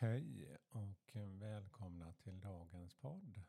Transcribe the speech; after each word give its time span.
Hej 0.00 0.56
och 0.68 1.10
välkomna 1.14 2.12
till 2.12 2.40
dagens 2.40 2.94
podd 2.94 3.40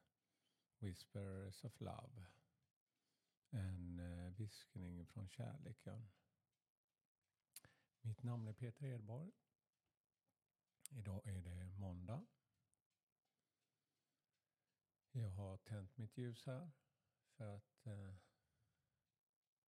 Whispers 0.80 1.64
of 1.64 1.82
Love. 1.82 2.26
En 3.50 4.00
eh, 4.00 4.34
viskning 4.34 5.06
från 5.06 5.30
kärleken. 5.30 6.10
Mitt 8.02 8.24
namn 8.24 8.48
är 8.48 8.54
Peter 8.54 8.86
Edborg. 8.86 9.32
Idag 10.92 11.28
är 11.28 11.42
det 11.42 11.66
måndag. 11.66 12.26
Jag 15.12 15.29
har 15.29 15.57
tänt 15.57 15.98
mitt 15.98 16.18
ljus 16.18 16.46
här 16.46 16.71
för 17.38 17.56
att 17.56 17.86
eh, 17.86 18.14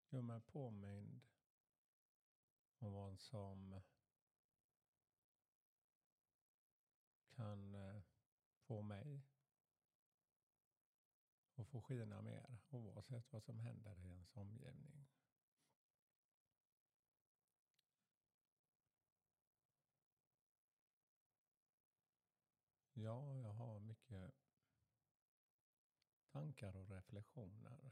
göra 0.09 0.21
mig 0.21 0.41
påmind 0.41 1.21
om 2.79 2.93
vad 2.93 3.19
som 3.19 3.81
kan 7.41 7.75
eh, 7.75 8.01
få 8.67 8.81
mig 8.81 9.21
att 11.55 11.67
få 11.67 11.81
skina 11.81 12.21
mer 12.21 12.59
oavsett 12.69 13.31
vad 13.31 13.43
som 13.43 13.59
händer 13.59 13.99
i 13.99 14.09
ens 14.09 14.35
omgivning. 14.35 15.07
Ja, 22.93 23.37
jag 23.37 23.53
har 23.53 23.79
mycket 23.79 24.33
tankar 26.31 26.75
och 26.75 26.89
reflektioner. 26.89 27.91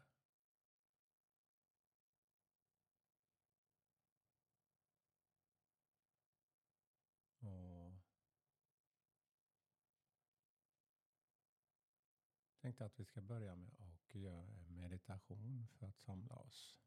Tänkte 12.79 12.85
att 12.85 12.99
vi 12.99 13.05
ska 13.05 13.21
börja 13.21 13.55
med 13.55 13.71
att 13.79 14.15
göra 14.15 14.41
en 14.41 14.75
meditation 14.75 15.67
för 15.67 15.87
att 15.87 15.99
samla 15.99 16.35
oss 16.35 16.79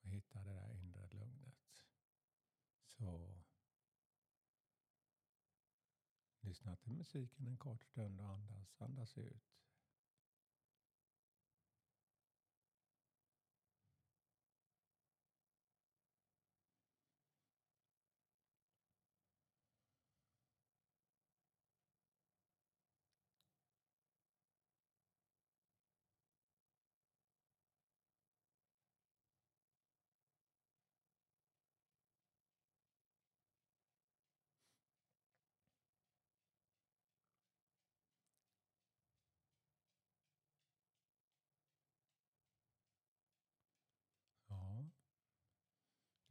och 0.00 0.10
hitta 0.10 0.42
det 0.42 0.52
där 0.52 0.72
inre 0.72 1.08
lugnet. 1.08 1.84
Så 2.84 3.34
lyssna 6.40 6.76
till 6.76 6.92
musiken 6.92 7.46
en 7.46 7.56
kort 7.56 7.84
stund 7.84 8.20
och 8.20 8.28
andas, 8.28 8.80
andas 8.82 9.18
ut. 9.18 9.69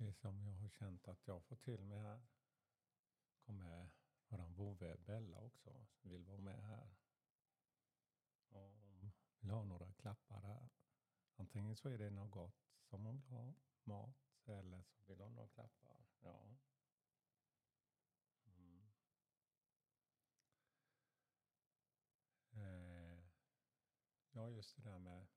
Det 0.09 0.13
som 0.13 0.45
jag 0.45 0.53
har 0.53 0.69
känt 0.69 1.07
att 1.07 1.27
jag 1.27 1.43
får 1.43 1.55
till 1.55 1.83
mig 1.83 1.99
här 1.99 2.21
kommer 3.45 3.89
våran 4.27 4.53
vovve 4.53 4.97
Bella 4.97 5.39
också, 5.39 5.85
som 5.91 6.09
vill 6.09 6.25
vara 6.25 6.41
med 6.41 6.63
här. 6.63 6.95
Och 8.49 9.03
vill 9.39 9.49
ha 9.49 9.63
några 9.63 9.93
klappar 9.93 10.41
här. 10.41 10.69
Antingen 11.35 11.75
så 11.75 11.89
är 11.89 11.97
det 11.97 12.09
något 12.09 12.31
gott 12.31 12.71
som 12.81 13.05
hon 13.05 13.21
vill 13.21 13.31
ha, 13.31 13.53
mat, 13.83 14.39
eller 14.45 14.83
så 14.83 15.05
vill 15.05 15.21
hon 15.21 15.37
ha 15.37 15.47
klappar. 15.47 16.05
Ja. 16.19 16.57
Mm. 18.45 18.91
Eh, 22.51 23.23
ja, 24.31 24.49
just 24.49 24.75
det 24.75 24.81
där 24.81 24.99
med 24.99 25.27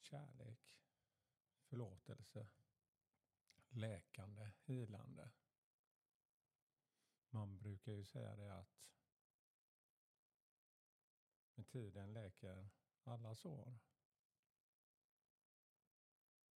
kärlek, 0.00 0.64
förlåtelse, 2.04 2.48
läkande, 3.68 4.52
hilande. 4.64 5.30
Man 7.30 7.58
brukar 7.58 7.92
ju 7.92 8.04
säga 8.04 8.36
det 8.36 8.54
att 8.54 8.84
med 11.54 11.68
tiden 11.68 12.12
läker 12.12 12.70
alla 13.02 13.34
sår. 13.34 13.78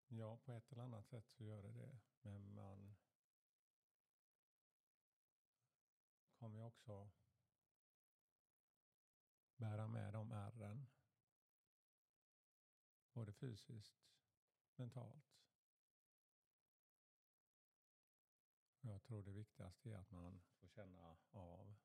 Ja, 0.07 0.37
på 0.37 0.53
ett 0.53 0.71
eller 0.71 0.83
annat 0.83 1.07
sätt 1.07 1.29
så 1.29 1.43
gör 1.43 1.63
det 1.63 1.71
det. 1.73 1.99
Men 2.21 2.53
man 2.53 2.95
kommer 6.33 6.57
ju 6.57 6.63
också 6.63 7.09
bära 9.57 9.87
med 9.87 10.13
de 10.13 10.31
ärren. 10.31 10.87
Både 13.13 13.33
fysiskt, 13.33 14.05
mentalt. 14.77 15.35
Jag 18.81 19.03
tror 19.03 19.23
det 19.23 19.31
viktigaste 19.31 19.91
är 19.91 19.97
att 19.97 20.11
man 20.11 20.41
får 20.59 20.67
känna 20.67 21.17
av 21.31 21.75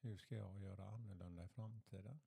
hur 0.00 0.16
ska 0.16 0.34
jag 0.34 0.58
göra 0.60 0.84
annorlunda 0.84 1.44
i 1.44 1.48
framtiden? 1.48 2.20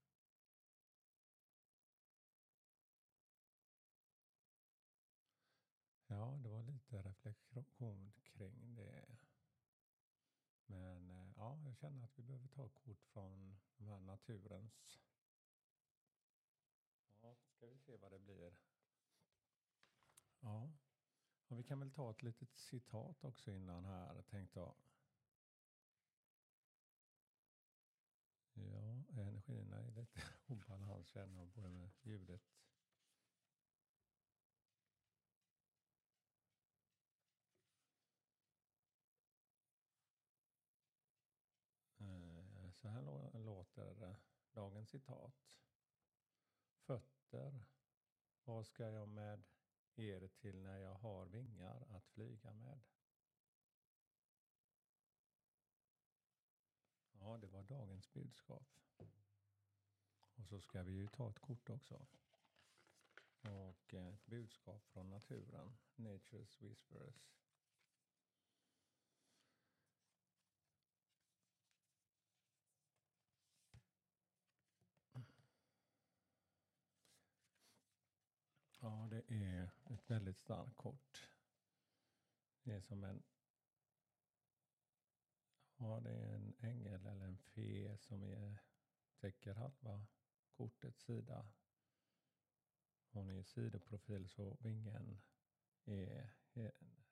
Ja, 6.08 6.40
det 6.44 6.50
var 6.50 6.64
lite 6.64 7.02
reflektion 7.02 8.12
kring 8.24 8.76
det. 8.76 9.18
Men 10.66 11.10
eh, 11.10 11.32
ja, 11.36 11.60
jag 11.66 11.78
känner 11.78 12.04
att 12.04 12.20
vi 12.20 12.24
behöver 12.24 12.48
ta 12.48 12.70
kort 12.70 13.06
från 13.06 13.60
de 13.78 13.88
här 13.88 14.00
naturens. 14.00 15.00
Ska 17.60 17.68
vi 17.68 17.78
se 17.78 17.98
vad 17.98 18.12
det 18.12 18.20
blir. 18.20 18.54
Ja, 20.40 20.72
och 21.48 21.60
vi 21.60 21.64
kan 21.64 21.80
väl 21.80 21.92
ta 21.92 22.12
ett 22.12 22.22
litet 22.22 22.58
citat 22.58 23.24
också 23.24 23.52
innan 23.52 23.86
här, 23.86 24.22
tänkte 24.22 24.60
jag. 24.60 24.76
Ja, 28.54 29.04
energierna 29.10 29.78
är 29.78 29.92
lite 29.92 30.22
obalans 30.48 31.08
känner 31.08 31.38
jag 31.38 31.48
både 31.48 31.70
med 31.70 31.92
ljudet. 32.02 32.42
Eh, 41.98 42.72
så 42.72 42.88
här 42.88 43.02
låter 43.40 44.16
dagens 44.52 44.90
citat. 44.90 45.60
Fötter, 46.80 47.19
vad 48.44 48.66
ska 48.68 48.90
jag 48.90 49.08
med 49.08 49.44
er 49.96 50.28
till 50.28 50.62
när 50.62 50.78
jag 50.78 50.94
har 50.94 51.26
vingar 51.26 51.88
att 51.90 52.08
flyga 52.08 52.54
med? 52.54 52.82
Ja, 57.12 57.38
det 57.38 57.48
var 57.48 57.64
dagens 57.64 58.14
budskap. 58.14 58.68
Och 60.36 60.48
så 60.48 60.62
ska 60.62 60.84
vi 60.84 60.92
ju 60.92 61.08
ta 61.08 61.30
ett 61.30 61.40
kort 61.40 61.70
också. 61.70 62.08
Och 63.42 63.94
eh, 63.94 64.08
ett 64.08 64.26
budskap 64.26 64.88
från 64.88 65.10
naturen, 65.10 65.78
Nature's 65.96 66.64
Whispers. 66.64 67.30
Ja, 78.82 79.08
det 79.28 79.36
är 79.36 79.70
ett 79.90 80.10
väldigt 80.10 80.38
starkt 80.38 80.78
kort. 80.78 81.30
Det 82.64 82.74
är 82.74 82.82
som 82.82 83.04
en 83.04 83.24
Ja, 85.82 86.00
det 86.00 86.10
är 86.10 86.36
en 86.36 86.56
ängel 86.60 87.06
eller 87.06 87.26
en 87.26 87.38
fe 87.38 87.98
som 87.98 88.24
är, 88.24 88.58
täcker 89.20 89.54
halva 89.54 90.08
kortets 90.52 91.04
sida. 91.04 91.50
Hon 93.12 93.30
är 93.30 93.34
i 93.34 93.44
sidoprofil 93.44 94.30
så 94.30 94.58
vingen, 94.60 95.22
är, 95.86 96.34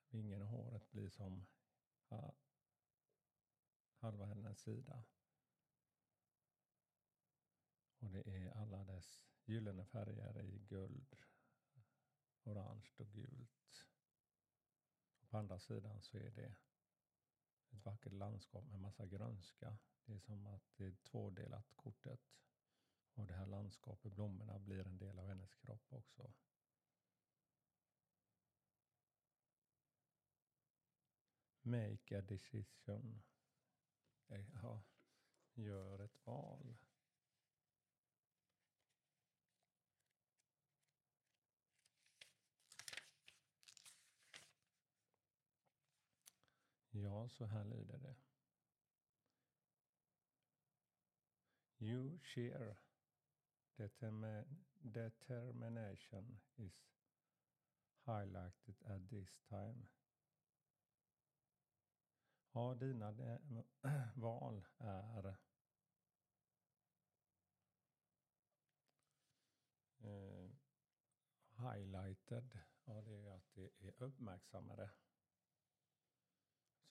vingen 0.08 0.42
och 0.42 0.48
håret 0.48 0.90
blir 0.90 1.08
som 1.08 1.46
halva 3.98 4.26
hennes 4.26 4.60
sida. 4.60 5.04
Och 7.98 8.10
det 8.10 8.26
är 8.26 8.50
alla 8.50 8.84
dess 8.84 9.24
gyllene 9.44 9.84
färger 9.84 10.42
i 10.42 10.58
guld, 10.58 11.16
orange 12.48 12.90
och 12.96 13.12
gult. 13.12 13.86
På 15.28 15.38
andra 15.38 15.58
sidan 15.58 16.02
så 16.02 16.16
är 16.16 16.30
det 16.30 16.56
ett 17.70 17.84
vackert 17.84 18.12
landskap 18.12 18.64
med 18.64 18.80
massa 18.80 19.06
grönska. 19.06 19.78
Det 20.04 20.14
är 20.14 20.18
som 20.18 20.46
att 20.46 20.64
det 20.76 20.84
är 20.84 20.96
tvådelat 20.96 21.72
kortet. 21.76 22.20
Och 23.14 23.26
det 23.26 23.34
här 23.34 23.46
landskapet, 23.46 24.12
blommorna, 24.12 24.58
blir 24.58 24.86
en 24.86 24.98
del 24.98 25.18
av 25.18 25.28
hennes 25.28 25.54
kropp 25.54 25.92
också. 25.92 26.32
Make 31.62 32.18
a 32.18 32.22
decision. 32.22 33.22
Eh, 34.28 34.46
ja, 34.62 34.82
gör 35.54 35.98
ett 35.98 36.26
val. 36.26 36.76
Ja, 47.02 47.28
så 47.28 47.44
här 47.44 47.64
lyder 47.64 47.98
det. 47.98 48.16
You 51.78 52.18
sheer 52.22 52.76
determination 54.82 56.40
is 56.56 56.72
highlighted 58.06 58.74
at 58.86 59.08
this 59.10 59.40
time. 59.48 59.88
Ja, 62.52 62.74
dina 62.74 63.12
val 64.16 64.64
är 64.78 65.36
eh, 70.00 70.50
highlighted. 71.56 72.58
Ja, 72.84 73.00
det 73.00 73.26
är 73.26 73.30
att 73.30 73.54
det 73.54 73.70
är 73.78 74.02
uppmärksammade. 74.02 74.90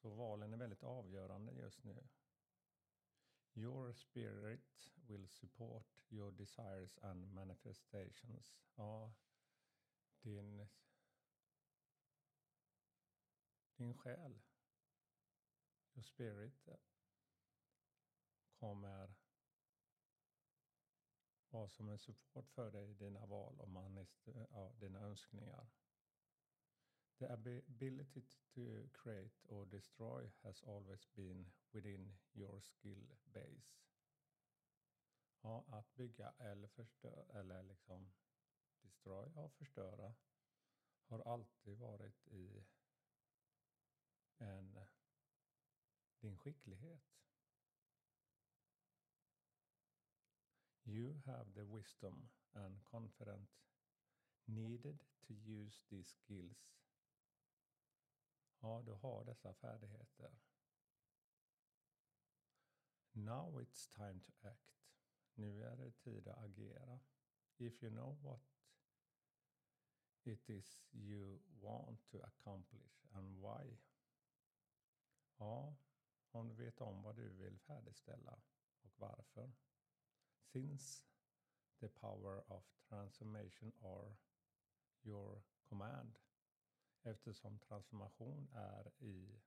Så 0.02 0.10
valen 0.10 0.54
är 0.54 0.58
väldigt 0.58 0.84
avgörande 0.84 1.54
just 1.54 1.84
nu. 1.84 2.08
Your 3.54 3.94
spirit 3.94 4.90
will 5.08 5.28
support 5.28 6.04
your 6.10 6.32
desires 6.32 6.98
and 7.02 7.34
manifestations. 7.34 8.58
Ja, 8.76 9.14
din, 10.22 10.68
din 13.76 13.94
själ, 13.94 14.40
your 15.94 16.04
spirit, 16.04 16.68
eh, 16.68 16.78
kommer 18.60 19.14
vara 21.50 21.70
som 21.70 21.90
en 21.90 22.00
support 22.00 22.50
för 22.50 22.72
dig 22.72 22.90
i 22.90 22.94
dina 22.94 23.26
val 23.26 23.60
och 23.60 23.70
ja, 24.52 24.74
dina 24.80 25.00
önskningar. 25.00 25.68
The 27.20 27.34
ability 27.34 28.22
to 28.54 28.90
create 28.94 29.34
or 29.50 29.66
destroy 29.66 30.22
has 30.44 30.62
always 30.68 31.08
been 31.16 31.46
within 31.74 32.14
your 32.36 32.62
skill 32.62 33.02
base. 33.34 33.74
Ja, 35.42 35.66
att 35.68 35.96
bygga 35.96 36.34
eller 36.40 36.68
förstöra, 36.68 37.40
eller 37.40 37.64
liksom 37.64 38.12
destroy, 38.82 39.32
ja 39.36 39.50
förstöra, 39.50 40.14
har 41.08 41.20
alltid 41.20 41.78
varit 41.78 42.28
i 42.28 42.66
en, 44.38 44.80
din 46.20 46.38
skicklighet. 46.38 47.18
You 50.84 51.22
have 51.26 51.54
the 51.54 51.64
wisdom 51.64 52.30
and 52.54 52.84
confidence 52.84 53.52
needed 54.46 55.00
to 55.28 55.34
use 55.34 55.84
these 55.90 56.10
skills 56.10 56.78
Ja, 58.68 58.82
du 58.82 58.92
har 58.92 59.24
dessa 59.24 59.54
färdigheter. 59.54 60.40
Now 63.12 63.62
it's 63.62 63.88
time 63.96 64.20
to 64.22 64.48
act. 64.48 64.90
Nu 65.34 65.64
är 65.64 65.76
det 65.76 65.92
tid 65.92 66.28
att 66.28 66.44
agera. 66.44 67.00
If 67.58 67.84
you 67.84 67.92
know 67.92 68.22
what 68.22 68.42
it 70.24 70.50
is 70.50 70.86
you 70.92 71.40
want 71.62 72.08
to 72.08 72.18
accomplish 72.22 73.06
and 73.12 73.38
why. 73.42 73.78
Ja, 75.38 75.78
om 76.32 76.48
du 76.48 76.56
vet 76.56 76.82
om 76.82 77.02
vad 77.02 77.16
du 77.16 77.30
vill 77.30 77.60
färdigställa 77.60 78.42
och 78.82 78.92
varför. 78.98 79.54
Since 80.40 81.06
the 81.80 81.88
power 81.88 82.52
of 82.52 82.64
transformation 82.90 83.74
are 83.82 84.18
your 85.04 85.44
command 85.62 86.20
Eftersom 87.08 87.60
transformation 87.60 88.48
är 88.54 88.92
i, 89.00 89.42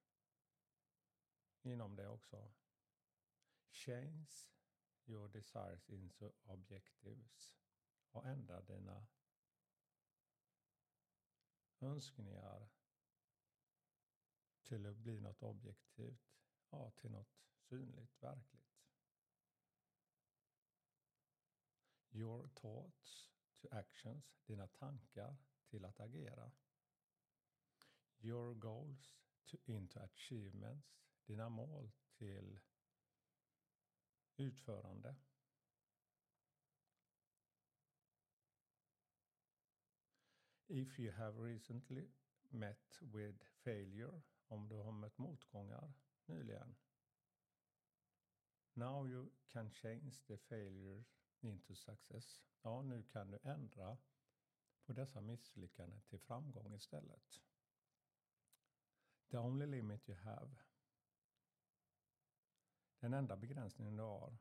inom 1.62 1.96
det 1.96 2.08
också. 2.08 2.52
Change 3.70 4.28
your 5.06 5.28
desires 5.28 5.88
into 5.88 6.32
objectives. 6.42 7.54
Och 8.10 8.26
ändra 8.26 8.60
dina 8.60 9.06
önskningar 11.80 12.68
till 14.62 14.86
att 14.86 14.96
bli 14.96 15.20
något 15.20 15.42
objektivt. 15.42 16.40
Ja, 16.70 16.90
till 16.90 17.10
något 17.10 17.36
synligt, 17.56 18.22
verkligt. 18.22 18.80
Your 22.10 22.48
thoughts 22.48 23.30
to 23.56 23.68
actions, 23.70 24.40
dina 24.46 24.68
tankar 24.68 25.36
till 25.66 25.84
att 25.84 26.00
agera. 26.00 26.52
Your 28.22 28.54
goals 28.54 29.14
to, 29.46 29.56
into 29.66 30.00
achievements. 30.00 30.86
Dina 31.26 31.48
mål 31.48 31.90
till 32.18 32.58
utförande. 34.36 35.16
If 40.66 40.98
you 40.98 41.12
have 41.12 41.38
recently 41.38 42.10
met 42.50 42.98
with 43.00 43.44
failure, 43.64 44.22
om 44.46 44.68
du 44.68 44.74
har 44.76 44.92
mött 44.92 45.18
motgångar 45.18 45.92
nyligen. 46.26 46.76
Now 48.74 49.06
you 49.06 49.30
can 49.48 49.70
change 49.70 50.12
the 50.26 50.36
failure 50.36 51.04
into 51.40 51.74
success. 51.74 52.42
Ja, 52.62 52.82
nu 52.82 53.02
kan 53.02 53.30
du 53.30 53.38
ändra 53.42 53.98
på 54.84 54.92
dessa 54.92 55.20
misslyckanden 55.20 56.02
till 56.02 56.20
framgång 56.20 56.74
istället. 56.74 57.40
The 59.30 59.38
only 59.38 59.66
limit 59.66 60.08
you 60.08 60.18
have. 60.18 60.56
Den 63.00 63.14
enda 63.14 63.36
begränsningen 63.36 63.96
du 63.96 64.02
har 64.02 64.38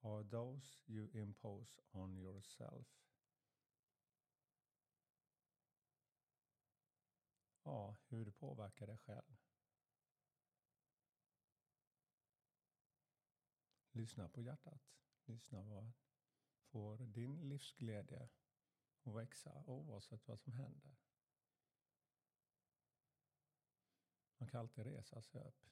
are 0.00 0.24
those 0.24 0.78
you 0.86 1.08
impose 1.12 1.82
on 1.92 2.16
yourself. 2.16 2.86
Ja, 7.62 7.96
hur 8.08 8.24
du 8.24 8.32
påverkar 8.32 8.86
dig 8.86 8.98
själv. 8.98 9.36
Lyssna 13.92 14.28
på 14.28 14.42
hjärtat. 14.42 14.82
Lyssna 15.24 15.62
vad 15.62 15.92
får 16.66 16.98
din 16.98 17.48
livsglädje 17.48 18.28
och 19.06 19.18
växa 19.18 19.64
oavsett 19.66 20.28
vad 20.28 20.40
som 20.40 20.52
händer. 20.52 20.96
Man 24.38 24.48
kan 24.48 24.60
alltid 24.60 24.86
resa 24.86 25.22
sig 25.22 25.40
upp. 25.40 25.66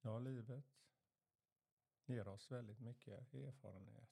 Ja, 0.00 0.18
livet 0.18 0.80
ger 2.04 2.28
oss 2.28 2.50
väldigt 2.50 2.80
mycket 2.80 3.34
erfarenhet. 3.34 4.10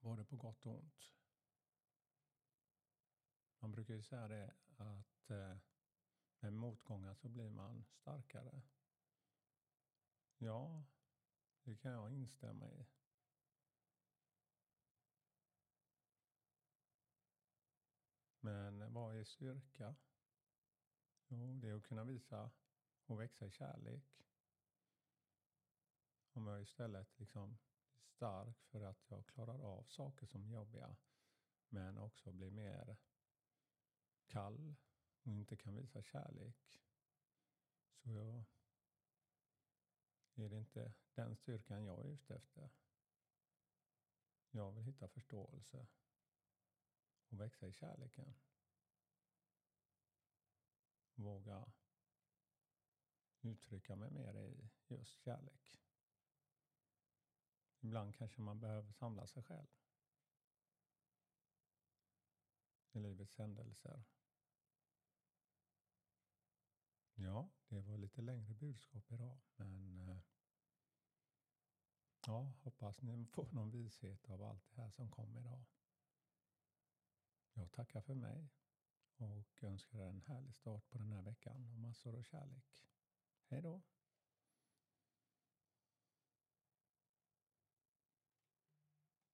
Både 0.00 0.24
på 0.24 0.36
gott 0.36 0.66
och 0.66 0.78
ont. 0.78 1.14
Man 3.58 3.72
brukar 3.72 3.94
ju 3.94 4.02
säga 4.02 4.28
det 4.28 4.54
att 4.76 5.30
eh, 5.30 5.56
med 6.40 6.52
motgångar 6.52 7.14
så 7.14 7.28
blir 7.28 7.50
man 7.50 7.84
starkare. 7.92 8.62
Ja, 10.42 10.84
det 11.64 11.76
kan 11.76 11.92
jag 11.92 12.12
instämma 12.12 12.70
i. 12.70 12.86
Men 18.40 18.92
vad 18.92 19.16
är 19.16 19.24
styrka? 19.24 19.94
Jo, 21.28 21.54
det 21.54 21.68
är 21.68 21.74
att 21.74 21.82
kunna 21.82 22.04
visa 22.04 22.50
och 23.06 23.20
växa 23.20 23.46
i 23.46 23.50
kärlek. 23.50 24.26
Om 26.32 26.46
jag 26.46 26.62
istället 26.62 27.18
liksom 27.18 27.50
är 27.52 27.58
stark 28.08 28.62
för 28.62 28.80
att 28.80 29.10
jag 29.10 29.26
klarar 29.26 29.58
av 29.58 29.84
saker 29.84 30.26
som 30.26 30.44
är 30.44 30.50
jobbiga, 30.50 30.96
men 31.68 31.98
också 31.98 32.32
blir 32.32 32.50
mer 32.50 32.96
kall 34.26 34.74
och 35.22 35.32
inte 35.32 35.56
kan 35.56 35.74
visa 35.74 36.02
kärlek. 36.02 36.80
Så 38.02 38.10
jag 38.10 38.44
är 40.34 40.48
det 40.48 40.58
inte 40.58 40.92
den 41.14 41.36
styrkan 41.36 41.84
jag 41.84 41.98
är 41.98 42.08
ute 42.08 42.34
efter. 42.34 42.70
Jag 44.50 44.72
vill 44.72 44.84
hitta 44.84 45.08
förståelse 45.08 45.86
och 47.28 47.40
växa 47.40 47.68
i 47.68 47.72
kärleken. 47.72 48.34
Våga 51.14 51.72
uttrycka 53.40 53.96
mig 53.96 54.10
mer 54.10 54.38
i 54.38 54.70
just 54.88 55.20
kärlek. 55.20 55.80
Ibland 57.80 58.14
kanske 58.14 58.40
man 58.40 58.60
behöver 58.60 58.92
samla 58.92 59.26
sig 59.26 59.42
själv. 59.42 59.66
I 62.92 62.98
livets 62.98 63.36
händelser. 63.36 64.04
Ja, 67.22 67.48
det 67.68 67.80
var 67.80 67.98
lite 67.98 68.22
längre 68.22 68.54
budskap 68.54 69.12
idag, 69.12 69.38
men 69.56 70.00
eh, 70.00 70.18
ja, 72.26 72.52
hoppas 72.62 73.02
ni 73.02 73.26
får 73.26 73.52
någon 73.52 73.70
vishet 73.70 74.30
av 74.30 74.42
allt 74.42 74.70
det 74.70 74.82
här 74.82 74.90
som 74.90 75.10
kom 75.10 75.36
idag. 75.36 75.64
Jag 77.52 77.72
tackar 77.72 78.00
för 78.00 78.14
mig 78.14 78.48
och 79.16 79.62
önskar 79.62 79.98
er 79.98 80.08
en 80.08 80.22
härlig 80.22 80.54
start 80.54 80.90
på 80.90 80.98
den 80.98 81.12
här 81.12 81.22
veckan 81.22 81.70
och 81.72 81.78
massor 81.78 82.18
av 82.18 82.22
kärlek. 82.22 82.84
Hej 83.48 83.62
då! 83.62 83.82